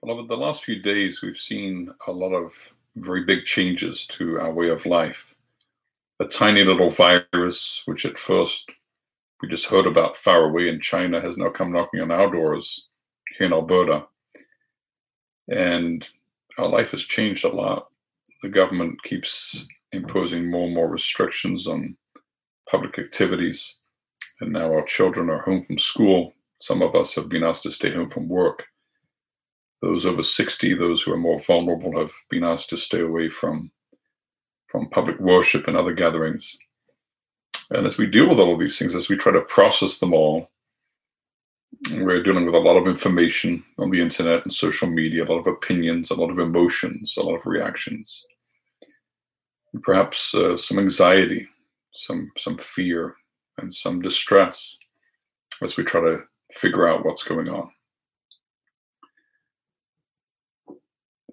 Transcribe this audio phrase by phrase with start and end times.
[0.00, 2.52] Beloved, the last few days we've seen a lot of
[2.94, 5.34] very big changes to our way of life.
[6.20, 8.70] A tiny little virus, which at first
[9.42, 12.88] we just heard about far away in China, has now come knocking on our doors
[13.36, 14.04] here in Alberta.
[15.48, 16.08] And
[16.58, 17.88] our life has changed a lot.
[18.42, 21.96] The government keeps imposing more and more restrictions on
[22.70, 23.78] public activities.
[24.40, 26.34] And now our children are home from school.
[26.60, 28.64] Some of us have been asked to stay home from work.
[29.80, 33.70] Those over 60, those who are more vulnerable, have been asked to stay away from,
[34.66, 36.58] from public worship and other gatherings.
[37.70, 40.14] And as we deal with all of these things, as we try to process them
[40.14, 40.50] all,
[41.96, 45.38] we're dealing with a lot of information on the internet and social media, a lot
[45.38, 48.24] of opinions, a lot of emotions, a lot of reactions,
[49.72, 51.46] and perhaps uh, some anxiety,
[51.94, 53.14] some some fear,
[53.58, 54.78] and some distress
[55.62, 57.70] as we try to figure out what's going on.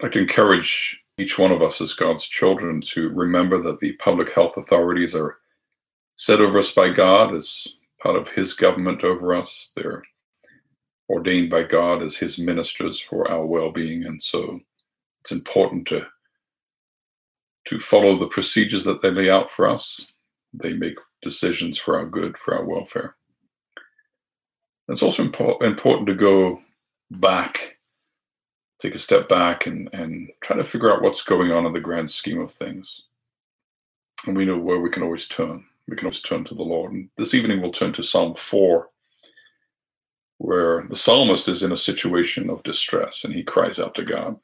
[0.03, 4.57] I'd encourage each one of us as God's children to remember that the public health
[4.57, 5.37] authorities are
[6.15, 9.71] set over us by God as part of His government over us.
[9.75, 10.03] They're
[11.09, 14.59] ordained by God as His ministers for our well-being, and so
[15.21, 16.05] it's important to
[17.65, 20.11] to follow the procedures that they lay out for us.
[20.53, 23.15] They make decisions for our good, for our welfare.
[24.87, 26.61] It's also impo- important to go
[27.09, 27.74] back,
[28.79, 31.79] take a step back, and and try to figure out what's going on in the
[31.79, 33.03] grand scheme of things.
[34.27, 35.65] And we know where we can always turn.
[35.87, 36.93] We can always turn to the Lord.
[36.93, 38.89] And this evening we'll turn to Psalm 4
[40.37, 44.37] where the psalmist is in a situation of distress and he cries out to God.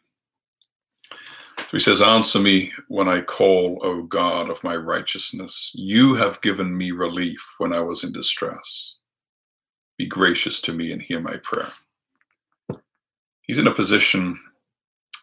[1.58, 5.72] So he says, Answer me when I call, O God of my righteousness.
[5.74, 8.98] You have given me relief when I was in distress.
[9.98, 11.70] Be gracious to me and hear my prayer.
[13.52, 14.40] He's in a position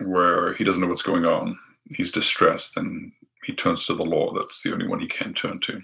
[0.04, 1.58] where he doesn't know what's going on.
[1.90, 3.10] He's distressed and
[3.44, 4.34] he turns to the law.
[4.34, 5.80] That's the only one he can turn to.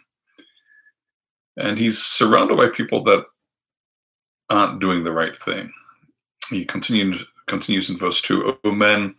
[1.56, 3.24] And he's surrounded by people that
[4.50, 5.72] aren't doing the right thing.
[6.50, 8.58] He continues continues in verse two.
[8.62, 9.14] O men,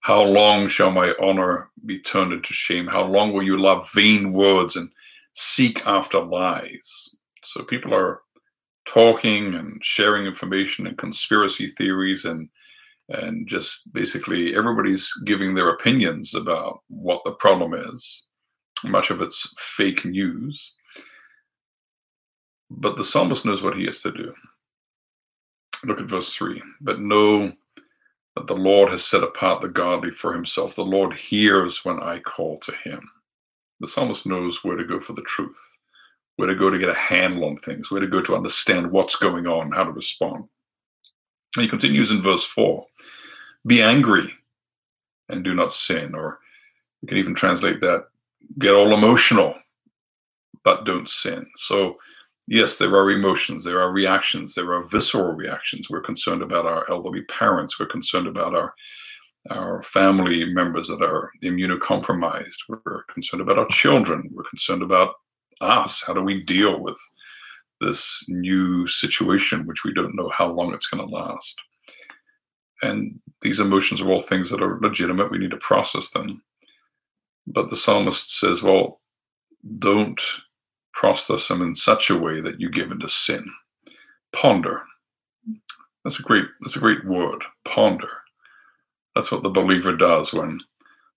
[0.00, 2.86] how long shall my honor be turned into shame?
[2.86, 4.90] How long will you love vain words and
[5.34, 7.14] seek after lies?
[7.44, 8.22] So people are
[8.86, 12.48] talking and sharing information and conspiracy theories and
[13.10, 18.24] and just basically everybody's giving their opinions about what the problem is.
[18.84, 20.72] Much of it's fake news.
[22.70, 24.32] But the psalmist knows what he has to do.
[25.84, 26.62] Look at verse 3.
[26.80, 27.52] But know
[28.36, 30.76] that the Lord has set apart the godly for himself.
[30.76, 33.00] The Lord hears when I call to him.
[33.80, 35.60] The psalmist knows where to go for the truth,
[36.36, 39.16] where to go to get a handle on things, where to go to understand what's
[39.16, 40.44] going on, how to respond.
[41.56, 42.86] He continues in verse 4
[43.66, 44.32] Be angry
[45.28, 46.14] and do not sin.
[46.14, 46.38] Or
[47.02, 48.06] you can even translate that
[48.58, 49.54] get all emotional,
[50.64, 51.46] but don't sin.
[51.56, 51.96] So
[52.46, 55.88] yes, there are emotions, there are reactions, there are visceral reactions.
[55.88, 57.78] We're concerned about our elderly parents.
[57.78, 58.74] We're concerned about our
[59.50, 62.58] our family members that are immunocompromised.
[62.68, 64.28] We're concerned about our children.
[64.32, 65.14] We're concerned about
[65.62, 66.04] us.
[66.06, 67.00] How do we deal with
[67.80, 71.60] this new situation, which we don't know how long it's going to last?
[72.82, 75.30] And these emotions are all things that are legitimate.
[75.30, 76.42] We need to process them.
[77.46, 79.00] But the psalmist says, well,
[79.78, 80.20] don't
[80.94, 83.44] process them in such a way that you give into sin.
[84.32, 84.82] Ponder.
[86.04, 87.44] That's a great that's a great word.
[87.64, 88.08] Ponder.
[89.14, 90.60] That's what the believer does when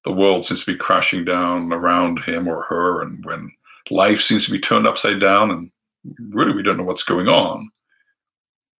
[0.04, 3.52] the world seems to be crashing down around him or her and when
[3.90, 5.72] life seems to be turned upside down and
[6.20, 7.72] really we don't know what's going on.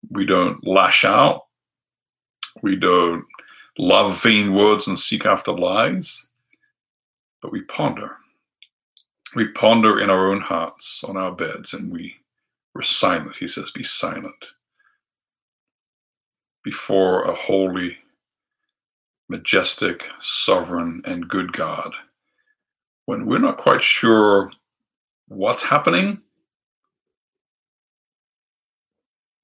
[0.10, 1.46] We don't lash out.
[2.62, 3.26] We don't
[3.78, 6.28] love vain words and seek after lies,
[7.42, 8.18] but we ponder
[9.36, 12.16] we ponder in our own hearts on our beds and we
[12.74, 13.36] were silent.
[13.36, 14.52] He says, Be silent
[16.64, 17.98] before a holy,
[19.30, 21.94] majestic, sovereign, and good God.
[23.06, 24.52] When we're not quite sure
[25.28, 26.22] what's happening,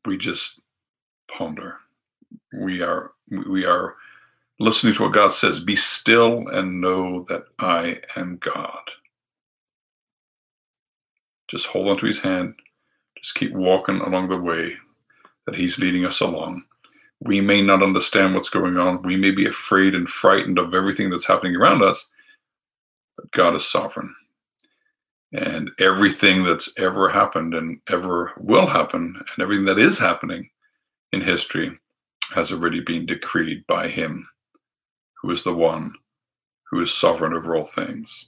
[0.05, 0.59] we just
[1.31, 1.77] ponder.
[2.53, 3.95] We are we are
[4.59, 8.91] listening to what God says, be still and know that I am God.
[11.49, 12.55] Just hold onto his hand.
[13.17, 14.73] Just keep walking along the way
[15.45, 16.63] that he's leading us along.
[17.21, 19.01] We may not understand what's going on.
[19.01, 22.11] We may be afraid and frightened of everything that's happening around us,
[23.17, 24.15] but God is sovereign.
[25.31, 30.49] And everything that's ever happened and ever will happen, and everything that is happening
[31.11, 31.77] in history
[32.33, 34.27] has already been decreed by him
[35.21, 35.93] who is the one
[36.69, 38.27] who is sovereign over all things.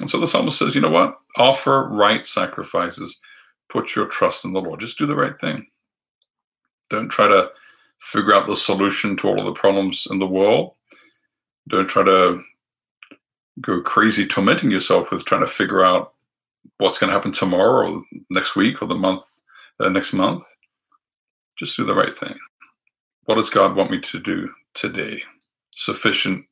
[0.00, 1.18] And so the psalmist says, you know what?
[1.36, 3.20] Offer right sacrifices.
[3.68, 4.80] Put your trust in the Lord.
[4.80, 5.66] Just do the right thing.
[6.90, 7.50] Don't try to
[8.00, 10.74] figure out the solution to all of the problems in the world.
[11.68, 12.42] Don't try to
[13.60, 16.14] go crazy tormenting yourself with trying to figure out
[16.78, 19.24] what's going to happen tomorrow or next week or the month
[19.80, 20.44] uh, next month.
[21.58, 22.36] Just do the right thing.
[23.24, 25.22] What does God want me to do today?
[25.74, 26.44] Sufficient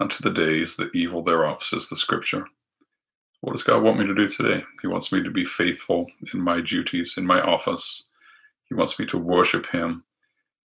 [0.00, 2.46] unto the days the evil thereof, says the scripture.
[3.40, 4.64] What does God want me to do today?
[4.80, 8.08] He wants me to be faithful in my duties, in my office.
[8.68, 10.04] He wants me to worship Him.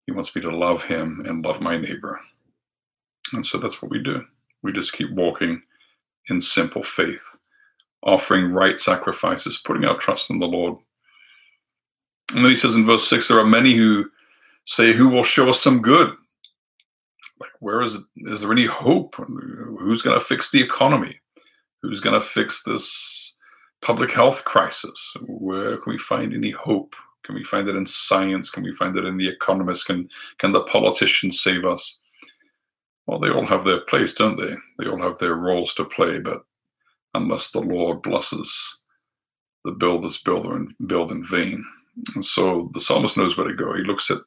[0.06, 2.20] He wants me to love Him and love my neighbor.
[3.34, 4.24] And so that's what we do.
[4.64, 5.62] We just keep walking
[6.30, 7.38] in simple faith,
[8.04, 10.78] offering right sacrifices, putting our trust in the Lord.
[12.34, 14.06] And then he says in verse 6 there are many who
[14.66, 16.14] say, Who will show us some good?
[17.40, 19.16] Like, where is, is there any hope?
[19.16, 21.20] Who's going to fix the economy?
[21.82, 23.38] Who's going to fix this
[23.82, 25.16] public health crisis?
[25.26, 26.96] Where can we find any hope?
[27.26, 28.50] Can we find it in science?
[28.50, 29.84] Can we find it in the economists?
[29.84, 30.08] Can,
[30.38, 32.00] can the politicians save us?
[33.08, 34.56] Well, they all have their place, don't they?
[34.78, 36.44] They all have their roles to play, but
[37.14, 38.80] unless the Lord blesses,
[39.66, 41.64] the builders build in, build in vain.
[42.16, 43.74] And so the psalmist knows where to go.
[43.76, 44.20] He looks at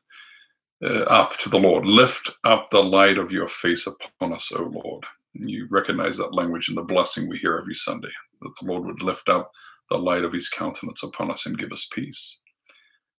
[0.85, 1.87] uh, up to the Lord.
[1.87, 5.05] Lift up the light of your face upon us, O Lord.
[5.35, 8.11] And you recognize that language in the blessing we hear every Sunday,
[8.43, 9.51] that the Lord would lift up
[9.91, 12.39] the light of his countenance upon us and give us peace.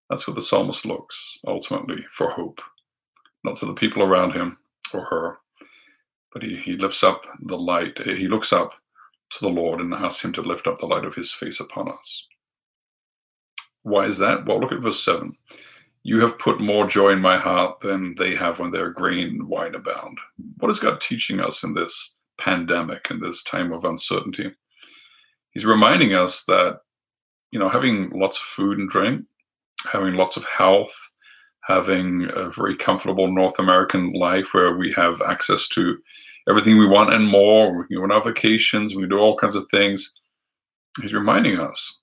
[0.10, 2.62] That's where the psalmist looks, ultimately, for hope.
[3.44, 4.58] Not to the people around him
[4.94, 5.38] or her,
[6.34, 7.98] but he, he lifts up the light.
[8.06, 8.76] He looks up
[9.32, 11.90] to the Lord and ask him to lift up the light of his face upon
[11.90, 12.28] us.
[13.84, 14.46] Why is that?
[14.46, 15.36] Well, look at verse 7.
[16.04, 19.48] You have put more joy in my heart than they have when their grain and
[19.48, 20.20] wine abound.
[20.58, 24.52] What is God teaching us in this pandemic, in this time of uncertainty?
[25.52, 26.80] He's reminding us that,
[27.52, 29.26] you know, having lots of food and drink,
[29.92, 30.94] having lots of health,
[31.64, 35.98] having a very comfortable North American life where we have access to
[36.48, 37.76] everything we want and more.
[37.76, 40.14] We can go on our vacations, we can do all kinds of things.
[41.02, 42.02] He's reminding us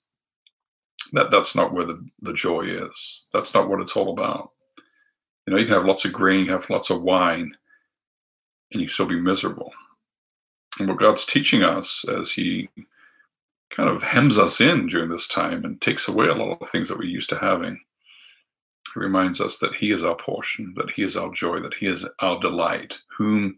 [1.13, 3.27] that that's not where the, the joy is.
[3.33, 4.51] That's not what it's all about.
[5.45, 7.55] You know, you can have lots of grain, have lots of wine,
[8.71, 9.71] and you still be miserable.
[10.79, 12.69] And what God's teaching us as He
[13.75, 16.89] kind of hems us in during this time and takes away a lot of things
[16.89, 17.79] that we're used to having.
[18.93, 21.87] He reminds us that He is our portion, that He is our joy, that He
[21.87, 22.99] is our delight.
[23.17, 23.57] Whom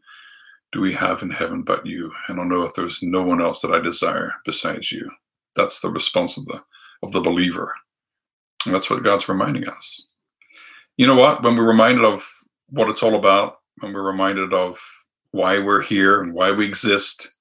[0.76, 2.12] do we have in heaven but you?
[2.28, 5.10] And on earth there's no one else that I desire besides you.
[5.56, 6.62] That's the response of the
[7.02, 7.74] of the believer.
[8.66, 10.02] And that's what God's reminding us.
[10.98, 11.44] You know what?
[11.44, 12.30] When we're reminded of
[12.68, 14.78] what it's all about, when we're reminded of
[15.32, 17.32] why we're here and why we exist,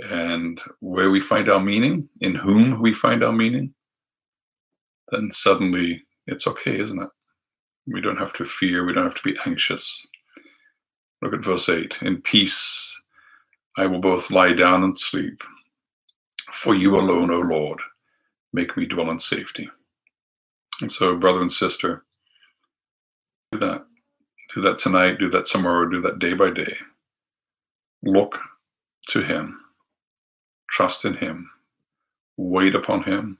[0.00, 3.74] and where we find our meaning, in whom we find our meaning,
[5.10, 7.08] then suddenly it's okay, isn't it?
[7.86, 10.06] We don't have to fear, we don't have to be anxious.
[11.24, 13.00] Look at verse 8 In peace
[13.76, 15.42] I will both lie down and sleep,
[16.52, 17.80] for you alone, O Lord,
[18.52, 19.68] make me dwell in safety.
[20.80, 22.04] And so, brother and sister,
[23.50, 23.84] do that.
[24.54, 26.76] Do that tonight, do that tomorrow, do that day by day.
[28.04, 28.38] Look
[29.08, 29.58] to Him
[30.74, 31.48] trust in Him,
[32.36, 33.38] wait upon Him,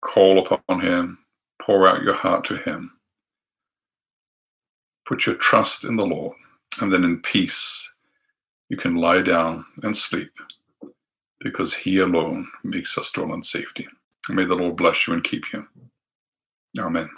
[0.00, 1.18] call upon Him,
[1.60, 2.92] pour out your heart to Him.
[5.06, 6.36] Put your trust in the Lord,
[6.80, 7.92] and then in peace
[8.68, 10.32] you can lie down and sleep
[11.40, 13.86] because He alone makes us dwell in safety.
[14.28, 15.66] may the Lord bless you and keep you.
[16.78, 17.10] Amen.